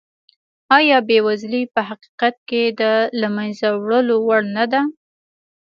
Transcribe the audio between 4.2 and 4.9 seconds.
وړ نه ده؟